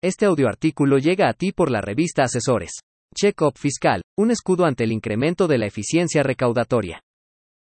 Este 0.00 0.26
audioartículo 0.26 0.98
llega 0.98 1.28
a 1.28 1.32
ti 1.32 1.50
por 1.50 1.72
la 1.72 1.80
revista 1.80 2.22
Asesores. 2.22 2.70
Check-up 3.16 3.54
Fiscal, 3.58 4.02
un 4.16 4.30
escudo 4.30 4.64
ante 4.64 4.84
el 4.84 4.92
incremento 4.92 5.48
de 5.48 5.58
la 5.58 5.66
eficiencia 5.66 6.22
recaudatoria. 6.22 7.00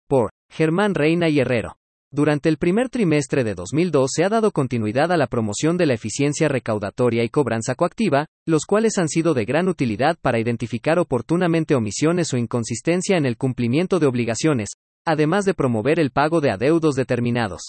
Por 0.09 0.31
Germán 0.51 0.97
Reina 0.97 1.29
y 1.29 1.39
Herrero. 1.39 1.77
Durante 2.13 2.49
el 2.49 2.59
primer 2.59 2.89
trimestre 2.89 3.45
de 3.45 3.55
2002 3.55 4.11
se 4.13 4.25
ha 4.25 4.29
dado 4.29 4.51
continuidad 4.51 5.13
a 5.13 5.17
la 5.17 5.29
promoción 5.29 5.77
de 5.77 5.87
la 5.87 5.95
eficiencia 5.95 6.49
recaudatoria 6.49 7.23
y 7.23 7.29
cobranza 7.29 7.77
coactiva, 7.77 8.27
los 8.47 8.65
cuales 8.67 8.99
han 8.99 9.09
sido 9.09 9.33
de 9.33 9.45
gran 9.45 9.69
utilidad 9.69 10.19
para 10.21 10.41
identificar 10.41 10.99
oportunamente 10.99 11.77
omisiones 11.77 12.35
o 12.35 12.37
inconsistencia 12.37 13.17
en 13.17 13.27
el 13.27 13.37
cumplimiento 13.37 14.01
de 14.01 14.07
obligaciones, 14.07 14.71
además 15.07 15.45
de 15.45 15.55
promover 15.55 16.01
el 16.01 16.11
pago 16.11 16.41
de 16.41 16.51
adeudos 16.51 16.97
determinados. 16.97 17.63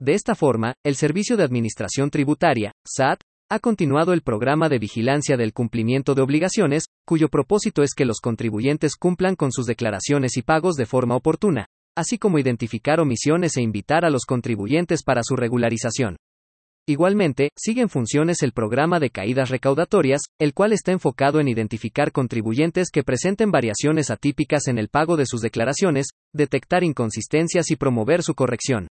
De 0.00 0.14
esta 0.14 0.34
forma, 0.34 0.74
el 0.84 0.96
Servicio 0.96 1.36
de 1.36 1.44
Administración 1.44 2.10
Tributaria, 2.10 2.72
SAT, 2.84 3.20
ha 3.50 3.58
continuado 3.58 4.12
el 4.14 4.22
programa 4.22 4.68
de 4.68 4.78
vigilancia 4.78 5.36
del 5.36 5.52
cumplimiento 5.52 6.14
de 6.14 6.22
obligaciones, 6.22 6.86
cuyo 7.06 7.28
propósito 7.28 7.82
es 7.82 7.94
que 7.94 8.04
los 8.04 8.20
contribuyentes 8.20 8.96
cumplan 8.96 9.36
con 9.36 9.52
sus 9.52 9.66
declaraciones 9.66 10.36
y 10.36 10.42
pagos 10.42 10.76
de 10.76 10.86
forma 10.86 11.14
oportuna, 11.14 11.66
así 11.96 12.18
como 12.18 12.38
identificar 12.38 13.00
omisiones 13.00 13.56
e 13.56 13.62
invitar 13.62 14.04
a 14.04 14.10
los 14.10 14.24
contribuyentes 14.24 15.02
para 15.04 15.22
su 15.22 15.36
regularización. 15.36 16.16
Igualmente, 16.86 17.50
sigue 17.56 17.82
en 17.82 17.88
funciones 17.88 18.42
el 18.42 18.52
programa 18.52 18.98
de 18.98 19.10
caídas 19.10 19.50
recaudatorias, 19.50 20.22
el 20.38 20.52
cual 20.52 20.72
está 20.72 20.92
enfocado 20.92 21.38
en 21.38 21.48
identificar 21.48 22.12
contribuyentes 22.12 22.90
que 22.90 23.04
presenten 23.04 23.50
variaciones 23.50 24.10
atípicas 24.10 24.68
en 24.68 24.78
el 24.78 24.88
pago 24.88 25.16
de 25.16 25.26
sus 25.26 25.40
declaraciones, 25.40 26.08
detectar 26.34 26.82
inconsistencias 26.82 27.70
y 27.70 27.76
promover 27.76 28.22
su 28.22 28.34
corrección. 28.34 28.88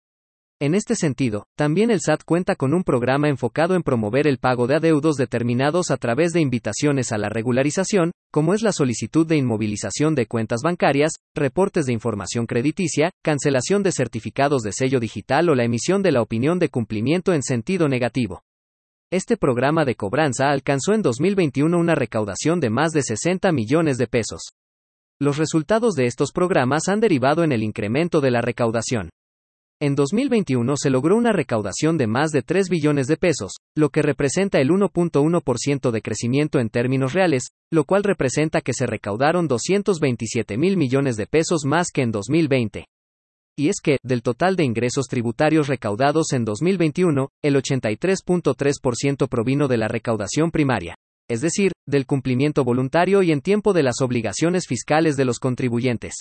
En 0.58 0.74
este 0.74 0.94
sentido, 0.94 1.44
también 1.54 1.90
el 1.90 2.00
SAT 2.00 2.24
cuenta 2.24 2.56
con 2.56 2.72
un 2.72 2.82
programa 2.82 3.28
enfocado 3.28 3.74
en 3.74 3.82
promover 3.82 4.26
el 4.26 4.38
pago 4.38 4.66
de 4.66 4.76
adeudos 4.76 5.16
determinados 5.16 5.90
a 5.90 5.98
través 5.98 6.32
de 6.32 6.40
invitaciones 6.40 7.12
a 7.12 7.18
la 7.18 7.28
regularización, 7.28 8.12
como 8.32 8.54
es 8.54 8.62
la 8.62 8.72
solicitud 8.72 9.26
de 9.26 9.36
inmovilización 9.36 10.14
de 10.14 10.24
cuentas 10.24 10.60
bancarias, 10.64 11.12
reportes 11.34 11.84
de 11.84 11.92
información 11.92 12.46
crediticia, 12.46 13.10
cancelación 13.22 13.82
de 13.82 13.92
certificados 13.92 14.62
de 14.62 14.72
sello 14.72 14.98
digital 14.98 15.50
o 15.50 15.54
la 15.54 15.64
emisión 15.64 16.02
de 16.02 16.12
la 16.12 16.22
opinión 16.22 16.58
de 16.58 16.70
cumplimiento 16.70 17.34
en 17.34 17.42
sentido 17.42 17.86
negativo. 17.90 18.40
Este 19.12 19.36
programa 19.36 19.84
de 19.84 19.94
cobranza 19.94 20.48
alcanzó 20.48 20.94
en 20.94 21.02
2021 21.02 21.78
una 21.78 21.94
recaudación 21.94 22.60
de 22.60 22.70
más 22.70 22.92
de 22.92 23.02
60 23.02 23.52
millones 23.52 23.98
de 23.98 24.06
pesos. 24.06 24.54
Los 25.20 25.36
resultados 25.36 25.92
de 25.96 26.06
estos 26.06 26.32
programas 26.32 26.88
han 26.88 27.00
derivado 27.00 27.44
en 27.44 27.52
el 27.52 27.62
incremento 27.62 28.22
de 28.22 28.30
la 28.30 28.40
recaudación. 28.40 29.10
En 29.78 29.94
2021 29.94 30.74
se 30.78 30.88
logró 30.88 31.18
una 31.18 31.32
recaudación 31.32 31.98
de 31.98 32.06
más 32.06 32.30
de 32.30 32.40
3 32.40 32.70
billones 32.70 33.08
de 33.08 33.18
pesos, 33.18 33.56
lo 33.76 33.90
que 33.90 34.00
representa 34.00 34.58
el 34.58 34.70
1.1% 34.70 35.90
de 35.90 36.00
crecimiento 36.00 36.60
en 36.60 36.70
términos 36.70 37.12
reales, 37.12 37.50
lo 37.70 37.84
cual 37.84 38.02
representa 38.02 38.62
que 38.62 38.72
se 38.72 38.86
recaudaron 38.86 39.48
227 39.48 40.56
mil 40.56 40.78
millones 40.78 41.18
de 41.18 41.26
pesos 41.26 41.66
más 41.66 41.88
que 41.92 42.00
en 42.00 42.10
2020. 42.10 42.86
Y 43.58 43.68
es 43.68 43.80
que, 43.82 43.98
del 44.02 44.22
total 44.22 44.56
de 44.56 44.64
ingresos 44.64 45.08
tributarios 45.08 45.68
recaudados 45.68 46.32
en 46.32 46.46
2021, 46.46 47.28
el 47.42 47.56
83.3% 47.56 49.28
provino 49.28 49.68
de 49.68 49.76
la 49.76 49.88
recaudación 49.88 50.52
primaria, 50.52 50.94
es 51.28 51.42
decir, 51.42 51.72
del 51.86 52.06
cumplimiento 52.06 52.64
voluntario 52.64 53.22
y 53.22 53.30
en 53.30 53.42
tiempo 53.42 53.74
de 53.74 53.82
las 53.82 54.00
obligaciones 54.00 54.66
fiscales 54.66 55.16
de 55.16 55.26
los 55.26 55.38
contribuyentes. 55.38 56.14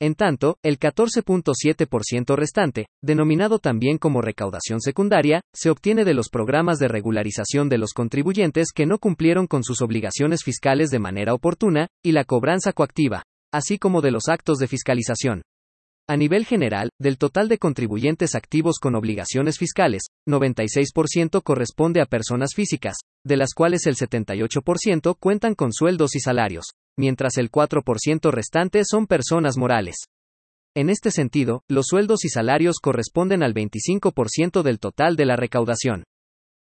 En 0.00 0.14
tanto, 0.14 0.58
el 0.62 0.78
14.7% 0.78 2.36
restante, 2.36 2.86
denominado 3.02 3.58
también 3.58 3.98
como 3.98 4.22
recaudación 4.22 4.80
secundaria, 4.80 5.40
se 5.54 5.70
obtiene 5.70 6.04
de 6.04 6.14
los 6.14 6.28
programas 6.30 6.78
de 6.78 6.88
regularización 6.88 7.68
de 7.68 7.78
los 7.78 7.92
contribuyentes 7.92 8.72
que 8.74 8.86
no 8.86 8.98
cumplieron 8.98 9.46
con 9.46 9.62
sus 9.62 9.82
obligaciones 9.82 10.42
fiscales 10.42 10.90
de 10.90 10.98
manera 10.98 11.32
oportuna, 11.32 11.86
y 12.02 12.12
la 12.12 12.24
cobranza 12.24 12.72
coactiva, 12.72 13.22
así 13.52 13.78
como 13.78 14.00
de 14.00 14.10
los 14.10 14.28
actos 14.28 14.58
de 14.58 14.66
fiscalización. 14.66 15.42
A 16.06 16.18
nivel 16.18 16.44
general, 16.44 16.90
del 17.00 17.16
total 17.16 17.48
de 17.48 17.56
contribuyentes 17.56 18.34
activos 18.34 18.78
con 18.78 18.94
obligaciones 18.94 19.56
fiscales, 19.56 20.02
96% 20.28 21.42
corresponde 21.42 22.02
a 22.02 22.06
personas 22.06 22.50
físicas, 22.54 22.96
de 23.24 23.38
las 23.38 23.54
cuales 23.54 23.86
el 23.86 23.94
78% 23.94 25.16
cuentan 25.18 25.54
con 25.54 25.72
sueldos 25.72 26.14
y 26.14 26.20
salarios, 26.20 26.66
mientras 26.96 27.38
el 27.38 27.50
4% 27.50 28.30
restante 28.30 28.82
son 28.84 29.06
personas 29.06 29.56
morales. 29.56 29.96
En 30.76 30.90
este 30.90 31.10
sentido, 31.10 31.62
los 31.68 31.86
sueldos 31.88 32.24
y 32.24 32.28
salarios 32.28 32.76
corresponden 32.82 33.42
al 33.42 33.54
25% 33.54 34.62
del 34.62 34.80
total 34.80 35.16
de 35.16 35.24
la 35.24 35.36
recaudación. 35.36 36.04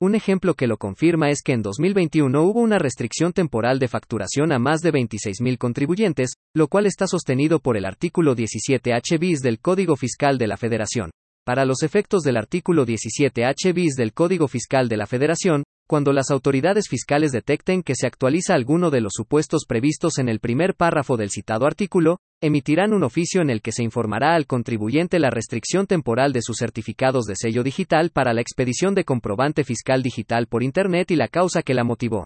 Un 0.00 0.14
ejemplo 0.14 0.54
que 0.54 0.68
lo 0.68 0.76
confirma 0.76 1.30
es 1.30 1.42
que 1.42 1.54
en 1.54 1.62
2021 1.62 2.44
hubo 2.44 2.60
una 2.60 2.78
restricción 2.78 3.32
temporal 3.32 3.80
de 3.80 3.88
facturación 3.88 4.52
a 4.52 4.60
más 4.60 4.82
de 4.82 4.92
26.000 4.92 5.58
contribuyentes, 5.58 6.34
lo 6.54 6.68
cual 6.68 6.86
está 6.86 7.08
sostenido 7.08 7.58
por 7.58 7.76
el 7.76 7.86
artículo 7.86 8.36
17H 8.36 9.18
bis 9.18 9.40
del 9.40 9.58
Código 9.58 9.96
Fiscal 9.96 10.38
de 10.38 10.46
la 10.46 10.56
Federación. 10.56 11.10
Para 11.44 11.64
los 11.64 11.82
efectos 11.82 12.22
del 12.22 12.36
artículo 12.36 12.86
17H 12.86 13.74
bis 13.74 13.96
del 13.96 14.12
Código 14.12 14.46
Fiscal 14.46 14.88
de 14.88 14.96
la 14.96 15.08
Federación, 15.08 15.64
cuando 15.88 16.12
las 16.12 16.30
autoridades 16.30 16.86
fiscales 16.88 17.32
detecten 17.32 17.82
que 17.82 17.96
se 17.96 18.06
actualiza 18.06 18.54
alguno 18.54 18.90
de 18.90 19.00
los 19.00 19.12
supuestos 19.12 19.64
previstos 19.66 20.18
en 20.18 20.28
el 20.28 20.38
primer 20.38 20.76
párrafo 20.76 21.16
del 21.16 21.30
citado 21.30 21.66
artículo, 21.66 22.18
emitirán 22.42 22.94
un 22.94 23.02
oficio 23.02 23.42
en 23.42 23.50
el 23.50 23.60
que 23.60 23.72
se 23.72 23.82
informará 23.82 24.34
al 24.34 24.46
contribuyente 24.46 25.18
la 25.18 25.28
restricción 25.28 25.86
temporal 25.86 26.32
de 26.32 26.40
sus 26.40 26.56
certificados 26.56 27.26
de 27.26 27.36
sello 27.36 27.62
digital 27.62 28.10
para 28.10 28.32
la 28.32 28.40
expedición 28.40 28.94
de 28.94 29.04
comprobante 29.04 29.62
fiscal 29.62 30.02
digital 30.02 30.46
por 30.46 30.62
Internet 30.62 31.10
y 31.10 31.16
la 31.16 31.28
causa 31.28 31.62
que 31.62 31.74
la 31.74 31.84
motivó. 31.84 32.24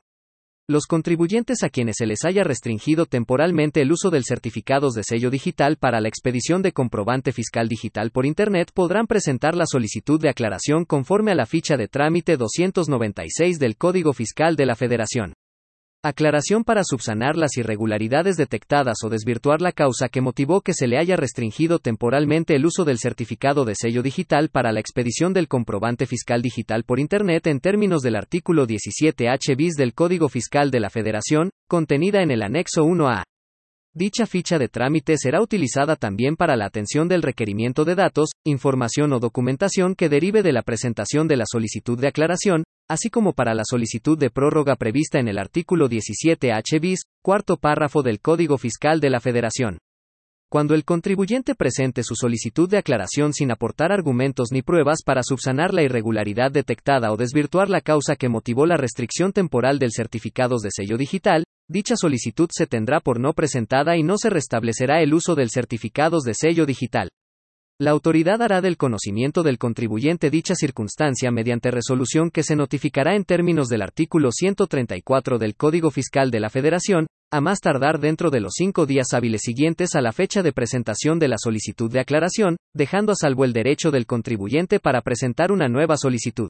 Los 0.66 0.86
contribuyentes 0.86 1.62
a 1.62 1.68
quienes 1.68 1.96
se 1.98 2.06
les 2.06 2.24
haya 2.24 2.42
restringido 2.42 3.04
temporalmente 3.04 3.82
el 3.82 3.92
uso 3.92 4.08
del 4.08 4.24
certificados 4.24 4.94
de 4.94 5.02
sello 5.02 5.30
digital 5.30 5.76
para 5.76 6.00
la 6.00 6.08
expedición 6.08 6.62
de 6.62 6.72
comprobante 6.72 7.32
fiscal 7.32 7.68
digital 7.68 8.10
por 8.10 8.24
Internet 8.24 8.70
podrán 8.72 9.06
presentar 9.06 9.54
la 9.54 9.66
solicitud 9.66 10.18
de 10.20 10.30
aclaración 10.30 10.86
conforme 10.86 11.32
a 11.32 11.34
la 11.34 11.44
ficha 11.44 11.76
de 11.76 11.88
trámite 11.88 12.38
296 12.38 13.58
del 13.58 13.76
Código 13.76 14.14
Fiscal 14.14 14.56
de 14.56 14.64
la 14.64 14.74
Federación. 14.74 15.34
Aclaración 16.06 16.64
para 16.64 16.84
subsanar 16.84 17.34
las 17.34 17.56
irregularidades 17.56 18.36
detectadas 18.36 18.98
o 19.02 19.08
desvirtuar 19.08 19.62
la 19.62 19.72
causa 19.72 20.10
que 20.10 20.20
motivó 20.20 20.60
que 20.60 20.74
se 20.74 20.86
le 20.86 20.98
haya 20.98 21.16
restringido 21.16 21.78
temporalmente 21.78 22.54
el 22.54 22.66
uso 22.66 22.84
del 22.84 22.98
certificado 22.98 23.64
de 23.64 23.74
sello 23.74 24.02
digital 24.02 24.50
para 24.50 24.70
la 24.70 24.80
expedición 24.80 25.32
del 25.32 25.48
comprobante 25.48 26.04
fiscal 26.04 26.42
digital 26.42 26.84
por 26.84 27.00
Internet 27.00 27.46
en 27.46 27.58
términos 27.58 28.02
del 28.02 28.16
artículo 28.16 28.66
17H 28.66 29.56
bis 29.56 29.76
del 29.76 29.94
Código 29.94 30.28
Fiscal 30.28 30.70
de 30.70 30.80
la 30.80 30.90
Federación, 30.90 31.48
contenida 31.70 32.22
en 32.22 32.32
el 32.32 32.42
anexo 32.42 32.84
1A. 32.84 33.22
Dicha 33.96 34.26
ficha 34.26 34.58
de 34.58 34.66
trámite 34.66 35.16
será 35.16 35.40
utilizada 35.40 35.94
también 35.94 36.34
para 36.34 36.56
la 36.56 36.66
atención 36.66 37.06
del 37.06 37.22
requerimiento 37.22 37.84
de 37.84 37.94
datos, 37.94 38.30
información 38.44 39.12
o 39.12 39.20
documentación 39.20 39.94
que 39.94 40.08
derive 40.08 40.42
de 40.42 40.52
la 40.52 40.62
presentación 40.62 41.28
de 41.28 41.36
la 41.36 41.44
solicitud 41.46 41.96
de 41.96 42.08
aclaración, 42.08 42.64
así 42.90 43.08
como 43.08 43.34
para 43.34 43.54
la 43.54 43.62
solicitud 43.64 44.18
de 44.18 44.30
prórroga 44.30 44.74
prevista 44.74 45.20
en 45.20 45.28
el 45.28 45.38
artículo 45.38 45.88
17H 45.88 46.80
bis, 46.80 47.02
cuarto 47.22 47.56
párrafo 47.56 48.02
del 48.02 48.18
Código 48.18 48.58
Fiscal 48.58 48.98
de 48.98 49.10
la 49.10 49.20
Federación. 49.20 49.78
Cuando 50.50 50.74
el 50.74 50.84
contribuyente 50.84 51.54
presente 51.54 52.02
su 52.02 52.16
solicitud 52.16 52.68
de 52.68 52.78
aclaración 52.78 53.32
sin 53.32 53.52
aportar 53.52 53.92
argumentos 53.92 54.48
ni 54.50 54.62
pruebas 54.62 55.02
para 55.04 55.22
subsanar 55.22 55.72
la 55.72 55.84
irregularidad 55.84 56.50
detectada 56.50 57.12
o 57.12 57.16
desvirtuar 57.16 57.70
la 57.70 57.80
causa 57.80 58.16
que 58.16 58.28
motivó 58.28 58.66
la 58.66 58.76
restricción 58.76 59.32
temporal 59.32 59.78
del 59.78 59.92
certificados 59.92 60.62
de 60.62 60.70
sello 60.72 60.96
digital, 60.96 61.44
dicha 61.68 61.96
solicitud 61.96 62.50
se 62.52 62.66
tendrá 62.66 63.00
por 63.00 63.18
no 63.18 63.32
presentada 63.32 63.96
y 63.96 64.02
no 64.02 64.18
se 64.18 64.30
restablecerá 64.30 65.02
el 65.02 65.14
uso 65.14 65.34
del 65.34 65.50
certificados 65.50 66.22
de 66.24 66.34
sello 66.34 66.66
digital. 66.66 67.08
La 67.80 67.90
autoridad 67.90 68.40
hará 68.40 68.60
del 68.60 68.76
conocimiento 68.76 69.42
del 69.42 69.58
contribuyente 69.58 70.30
dicha 70.30 70.54
circunstancia 70.54 71.32
mediante 71.32 71.72
resolución 71.72 72.30
que 72.30 72.44
se 72.44 72.54
notificará 72.54 73.16
en 73.16 73.24
términos 73.24 73.68
del 73.68 73.82
artículo 73.82 74.30
134 74.30 75.38
del 75.38 75.56
Código 75.56 75.90
Fiscal 75.90 76.30
de 76.30 76.38
la 76.38 76.50
Federación, 76.50 77.08
a 77.32 77.40
más 77.40 77.58
tardar 77.58 77.98
dentro 77.98 78.30
de 78.30 78.40
los 78.40 78.52
cinco 78.54 78.86
días 78.86 79.08
hábiles 79.12 79.40
siguientes 79.42 79.96
a 79.96 80.02
la 80.02 80.12
fecha 80.12 80.44
de 80.44 80.52
presentación 80.52 81.18
de 81.18 81.26
la 81.26 81.36
solicitud 81.36 81.90
de 81.90 81.98
aclaración, 81.98 82.56
dejando 82.74 83.10
a 83.10 83.16
salvo 83.16 83.44
el 83.44 83.52
derecho 83.52 83.90
del 83.90 84.06
contribuyente 84.06 84.78
para 84.78 85.00
presentar 85.00 85.50
una 85.50 85.68
nueva 85.68 85.96
solicitud. 85.96 86.48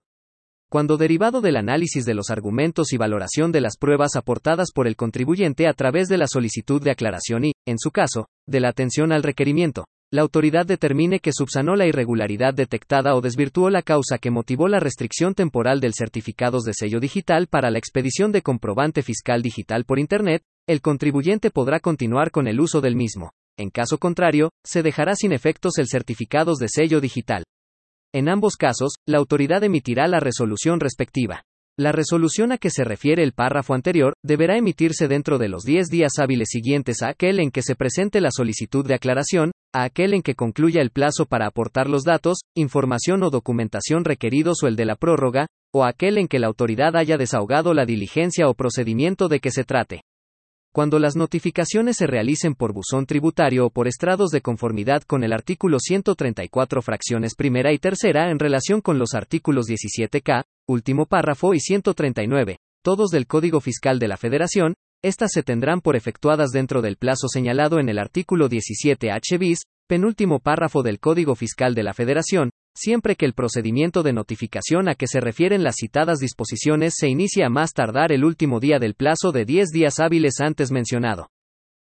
Cuando 0.75 0.97
derivado 0.97 1.41
del 1.41 1.55
análisis 1.55 2.05
de 2.05 2.15
los 2.15 2.31
argumentos 2.31 2.93
y 2.93 2.97
valoración 2.97 3.53
de 3.53 3.61
las 3.61 3.76
pruebas 3.76 4.17
aportadas 4.17 4.73
por 4.75 4.88
el 4.88 4.97
contribuyente 4.97 5.69
a 5.69 5.73
través 5.73 6.09
de 6.09 6.19
la 6.19 6.26
solicitud 6.26 6.82
de 6.82 6.91
aclaración 6.91 7.44
y, 7.44 7.53
en 7.65 7.79
su 7.79 7.93
caso, 7.93 8.26
de 8.44 8.59
la 8.59 8.71
atención 8.71 9.12
al 9.12 9.23
requerimiento, 9.23 9.85
la 10.11 10.23
autoridad 10.23 10.67
determine 10.67 11.21
que 11.21 11.31
subsanó 11.32 11.76
la 11.76 11.87
irregularidad 11.87 12.55
detectada 12.55 13.15
o 13.15 13.21
desvirtuó 13.21 13.71
la 13.71 13.82
causa 13.82 14.19
que 14.19 14.32
motivó 14.32 14.67
la 14.67 14.81
restricción 14.81 15.37
temporal 15.37 15.79
del 15.79 15.94
certificados 15.94 16.65
de 16.65 16.75
sello 16.75 16.99
digital 16.99 17.47
para 17.47 17.71
la 17.71 17.79
expedición 17.79 18.32
de 18.32 18.43
comprobante 18.43 19.05
fiscal 19.05 19.43
digital 19.43 19.85
por 19.85 20.00
Internet, 20.00 20.43
el 20.67 20.81
contribuyente 20.81 21.53
podrá 21.53 21.79
continuar 21.79 22.32
con 22.32 22.49
el 22.49 22.59
uso 22.59 22.81
del 22.81 22.97
mismo. 22.97 23.31
En 23.56 23.71
caso 23.71 23.99
contrario, 23.99 24.50
se 24.65 24.82
dejará 24.82 25.15
sin 25.15 25.32
efectos 25.32 25.79
el 25.79 25.87
certificados 25.87 26.59
de 26.59 26.67
sello 26.69 27.00
digital. 27.00 27.44
En 28.14 28.28
ambos 28.28 28.55
casos, 28.55 28.93
la 29.08 29.19
autoridad 29.19 29.64
emitirá 29.64 30.06
la 30.06 30.20
resolución 30.20 30.78
respectiva. 30.78 31.43
La 31.76 31.90
resolución 31.90 32.52
a 32.52 32.58
que 32.58 32.70
se 32.70 32.84
refiere 32.84 33.25
el 33.25 33.32
párrafo 33.32 33.75
anterior 33.75 34.14
deberá 34.22 34.56
emitirse 34.56 35.08
dentro 35.08 35.37
de 35.37 35.49
los 35.49 35.64
10 35.64 35.88
días 35.88 36.12
hábiles 36.20 36.46
siguientes 36.52 37.02
a 37.02 37.08
aquel 37.08 37.40
en 37.40 37.50
que 37.50 37.62
se 37.62 37.75
presente 37.75 38.20
la 38.20 38.31
solicitud 38.31 38.87
de 38.87 38.94
aclaración, 38.94 39.50
a 39.75 39.82
aquel 39.82 40.14
en 40.14 40.22
que 40.22 40.37
concluya 40.37 40.81
el 40.81 40.90
plazo 40.93 41.26
para 41.26 41.49
aportar 41.49 41.88
los 41.88 42.05
datos, 42.05 42.43
información 42.55 43.25
o 43.25 43.31
documentación 43.31 44.05
requeridos 44.05 44.62
o 44.62 44.69
el 44.69 44.76
de 44.76 44.84
la 44.84 44.94
prórroga, 44.94 45.49
o 45.75 45.82
a 45.82 45.88
aquel 45.88 46.19
en 46.19 46.28
que 46.28 46.38
la 46.38 46.46
autoridad 46.46 46.94
haya 46.94 47.16
desahogado 47.16 47.75
la 47.75 47.84
diligencia 47.84 48.49
o 48.49 48.55
procedimiento 48.55 49.26
de 49.26 49.40
que 49.40 49.50
se 49.50 49.64
trate. 49.64 50.02
Cuando 50.75 50.99
las 50.99 51.15
notificaciones 51.15 51.99
se 51.99 52.09
realicen 52.09 52.56
por 52.56 52.73
buzón 52.73 53.06
tributario 53.06 53.67
o 53.67 53.71
por 53.71 53.87
estrados 53.87 54.31
de 54.31 54.41
conformidad 54.41 55.05
con 55.05 55.23
el 55.23 55.32
artículo 55.32 55.79
134 55.79 56.82
fracciones 56.82 57.37
primera 57.37 57.73
y 57.73 57.79
tercera 57.79 58.29
en 58.29 58.41
relación 58.41 58.81
con 58.81 58.99
los 58.99 59.15
artículos 59.15 59.67
17K, 59.69 60.43
último 60.67 61.06
párrafo 61.06 61.55
y 61.55 61.61
139, 61.61 62.59
todos 62.82 63.11
del 63.11 63.29
Código 63.29 63.61
Fiscal 63.61 64.00
de 64.00 64.09
la 64.09 64.17
Federación, 64.17 64.75
estas 65.00 65.31
se 65.31 65.44
tendrán 65.44 65.81
por 65.81 65.94
efectuadas 65.94 66.50
dentro 66.50 66.82
del 66.82 66.97
plazo 66.97 67.29
señalado 67.29 67.79
en 67.79 67.88
el 67.88 68.00
artículo 68.00 68.49
17H 68.49 69.38
bis, 69.38 69.61
penúltimo 69.87 70.41
párrafo 70.41 70.82
del 70.82 70.99
Código 70.99 71.37
Fiscal 71.37 71.76
de 71.76 71.85
la 71.85 71.94
Federación, 71.94 72.50
siempre 72.75 73.17
que 73.17 73.26
el 73.26 73.35
procedimiento 73.35 74.03
de 74.03 74.12
notificación 74.12 74.88
a 74.88 74.94
que 74.94 75.06
se 75.06 75.21
refieren 75.21 75.62
las 75.62 75.76
citadas 75.76 76.19
disposiciones 76.19 76.94
se 76.97 77.09
inicia 77.09 77.47
a 77.47 77.50
más 77.50 77.73
tardar 77.73 78.12
el 78.12 78.25
último 78.25 78.61
día 78.61 78.79
del 78.79 78.94
plazo 78.94 79.32
de 79.32 79.44
10 79.44 79.71
días 79.71 80.00
hábiles 80.00 80.41
antes 80.41 80.71
mencionado. 80.71 81.29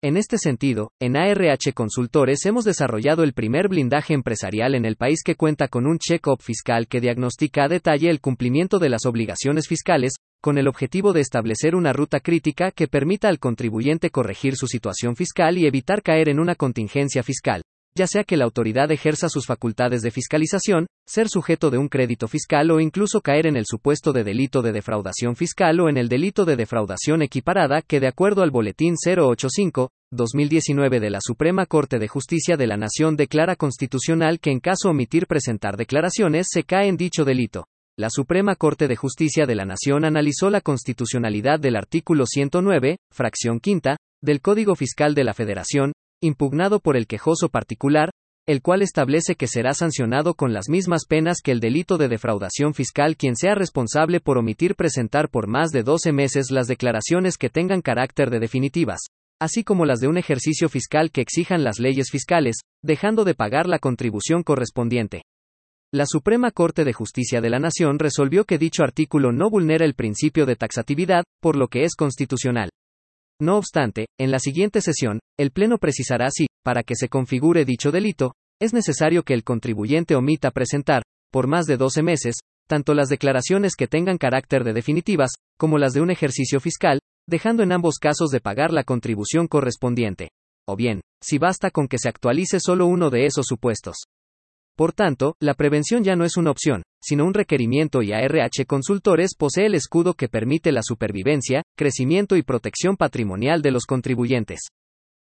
En 0.01 0.17
este 0.17 0.39
sentido, 0.39 0.93
en 1.01 1.17
ARH 1.17 1.73
Consultores 1.75 2.47
hemos 2.47 2.65
desarrollado 2.65 3.25
el 3.25 3.33
primer 3.33 3.67
blindaje 3.67 4.15
empresarial 4.15 4.77
en 4.77 4.85
el 4.85 4.95
país 4.95 5.23
que 5.25 5.35
cuenta 5.35 5.67
con 5.67 5.89
un 5.89 5.99
check-up 5.99 6.41
fiscal 6.41 6.87
que 6.87 7.01
diagnostica 7.01 7.65
a 7.65 7.69
detalle 7.69 8.09
el 8.09 8.21
cumplimiento 8.21 8.79
de 8.79 8.91
las 8.91 9.07
obligaciones 9.07 9.67
fiscales, 9.67 10.13
con 10.41 10.57
el 10.57 10.69
objetivo 10.69 11.13
de 11.13 11.21
establecer 11.21 11.75
una 11.75 11.93
ruta 11.93 12.21
crítica 12.21 12.71
que 12.71 12.87
permita 12.87 13.29
al 13.29 13.41
contribuyente 13.41 14.11
corregir 14.11 14.55
su 14.55 14.69
situación 14.69 15.17
fiscal 15.17 15.59
y 15.59 15.67
evitar 15.67 16.01
caer 16.03 16.29
en 16.29 16.39
una 16.39 16.55
contingencia 16.55 17.25
fiscal, 17.25 17.63
ya 17.99 18.07
sea 18.07 18.23
que 18.23 18.37
la 18.37 18.45
autoridad 18.45 18.91
ejerza 18.93 19.29
sus 19.29 19.45
facultades 19.45 20.03
de 20.03 20.13
fiscalización, 20.13 20.87
ser 21.05 21.29
sujeto 21.29 21.69
de 21.69 21.79
un 21.79 21.89
crédito 21.89 22.29
fiscal 22.29 22.71
o 22.71 22.79
incluso 22.79 23.21
caer 23.21 23.49
en 23.49 23.57
el 23.57 23.65
supuesto 23.67 24.13
de 24.13 24.23
delito 24.23 24.63
de 24.63 24.71
defraudación 24.71 25.35
fiscal 25.35 25.81
o 25.81 25.89
en 25.89 25.97
el 25.97 26.09
delito 26.09 26.45
de 26.45 26.55
defraudación 26.55 27.23
equiparada 27.23 27.83
que 27.83 27.99
de 27.99 28.07
acuerdo 28.07 28.43
al 28.43 28.53
Boletín 28.53 28.95
085, 28.95 29.91
2019 30.13 31.01
de 31.01 31.11
la 31.11 31.19
Suprema 31.21 31.67
Corte 31.67 31.99
de 31.99 32.07
Justicia 32.07 32.57
de 32.57 32.69
la 32.69 32.77
Nación 32.77 33.17
declara 33.17 33.57
constitucional 33.57 34.39
que 34.39 34.53
en 34.53 34.61
caso 34.61 34.91
omitir 34.91 35.27
presentar 35.27 35.77
declaraciones 35.77 36.47
se 36.49 36.63
cae 36.63 36.87
en 36.87 36.97
dicho 36.97 37.25
delito. 37.25 37.67
La 37.99 38.11
Suprema 38.11 38.55
Corte 38.55 38.87
de 38.87 38.95
Justicia 38.95 39.45
de 39.45 39.57
la 39.57 39.65
Nación 39.65 40.05
analizó 40.05 40.51
la 40.51 40.61
constitucionalidad 40.61 41.59
del 41.59 41.75
artículo 41.75 42.27
109, 42.27 42.99
fracción 43.13 43.59
quinta, 43.59 43.97
del 44.23 44.41
Código 44.41 44.77
Fiscal 44.77 45.17
de 45.17 45.25
la 45.25 45.35
Federación, 45.35 45.93
impugnado 46.21 46.81
por 46.81 46.97
el 46.97 47.07
quejoso 47.07 47.49
particular, 47.49 48.11
el 48.47 48.63
cual 48.63 48.81
establece 48.81 49.35
que 49.35 49.47
será 49.47 49.75
sancionado 49.75 50.35
con 50.35 50.55
las 50.55 50.71
mismas 50.71 51.05
penas 51.07 51.39
que 51.45 51.53
el 51.53 51.61
delito 51.61 51.99
de 51.99 52.09
defraudación 52.09 52.73
fiscal 52.73 53.17
quien 53.17 53.37
sea 53.37 53.55
responsable 53.55 54.21
por 54.21 54.39
omitir 54.39 54.75
presentar 54.75 55.29
por 55.29 55.49
más 55.49 55.71
de 55.71 55.83
12 55.83 56.13
meses 56.13 56.51
las 56.51 56.67
declaraciones 56.67 57.37
que 57.37 57.51
tengan 57.51 57.83
carácter 57.83 58.31
de 58.31 58.41
definitivas, 58.41 59.01
así 59.39 59.65
como 59.65 59.85
las 59.85 60.01
de 60.01 60.09
un 60.09 60.17
ejercicio 60.17 60.69
fiscal 60.69 61.11
que 61.11 61.21
exijan 61.21 61.63
las 61.63 61.79
leyes 61.79 62.11
fiscales, 62.11 62.57
dejando 62.83 63.25
de 63.25 63.35
pagar 63.35 63.67
la 63.67 63.79
contribución 63.79 64.43
correspondiente. 64.43 65.23
La 65.93 66.07
Suprema 66.07 66.51
Corte 66.51 66.85
de 66.85 66.93
Justicia 66.93 67.41
de 67.41 67.51
la 67.51 67.59
Nación 67.59 67.99
resolvió 67.99 68.45
que 68.45 68.59
dicho 68.59 68.83
artículo 68.83 69.33
no 69.33 69.51
vulnera 69.51 69.85
el 69.85 69.95
principio 69.95 70.47
de 70.47 70.57
taxatividad, 70.57 71.25
por 71.41 71.57
lo 71.57 71.69
que 71.69 71.85
es 71.85 71.95
constitucional. 71.95 72.71
No 73.41 73.57
obstante, 73.57 74.07
en 74.19 74.33
la 74.33 74.41
siguiente 74.41 74.81
sesión, 74.81 75.21
el 75.39 75.53
Pleno 75.53 75.79
precisará 75.79 76.29
si, 76.31 76.47
para 76.65 76.83
que 76.83 76.97
se 76.97 77.09
configure 77.09 77.65
dicho 77.65 77.93
delito, 77.93 78.33
es 78.61 78.73
necesario 78.73 79.23
que 79.23 79.35
el 79.35 79.45
contribuyente 79.45 80.17
omita 80.17 80.51
presentar, 80.51 81.03
por 81.33 81.47
más 81.47 81.67
de 81.67 81.77
12 81.77 82.03
meses, 82.03 82.37
tanto 82.69 82.95
las 82.95 83.09
declaraciones 83.09 83.77
que 83.77 83.87
tengan 83.87 84.19
carácter 84.19 84.65
de 84.65 84.73
definitivas, 84.73 85.31
como 85.57 85.79
las 85.79 85.93
de 85.93 86.01
un 86.01 86.11
ejercicio 86.11 86.59
fiscal, 86.59 86.99
dejando 87.29 87.63
en 87.63 87.73
ambos 87.73 87.99
casos 87.99 88.31
de 88.31 88.41
pagar 88.41 88.73
la 88.73 88.83
contribución 88.83 89.47
correspondiente. 89.47 90.31
O 90.67 90.75
bien, 90.75 91.01
si 91.23 91.39
basta 91.39 91.71
con 91.71 91.87
que 91.87 91.99
se 91.99 92.09
actualice 92.09 92.59
solo 92.59 92.87
uno 92.87 93.09
de 93.09 93.27
esos 93.27 93.47
supuestos. 93.47 93.99
Por 94.77 94.93
tanto, 94.93 95.35
la 95.41 95.55
prevención 95.55 96.03
ya 96.03 96.17
no 96.17 96.25
es 96.25 96.37
una 96.37 96.51
opción, 96.51 96.83
sino 97.01 97.25
un 97.25 97.35
requerimiento 97.35 98.03
y 98.03 98.13
ARH 98.13 98.67
Consultores 98.67 99.35
posee 99.37 99.67
el 99.67 99.75
escudo 99.75 100.15
que 100.15 100.29
permite 100.29 100.73
la 100.73 100.83
supervivencia, 100.83 101.63
crecimiento 101.77 102.37
y 102.37 102.43
protección 102.43 102.97
patrimonial 102.97 103.63
de 103.63 103.71
los 103.71 103.85
contribuyentes. 103.85 104.69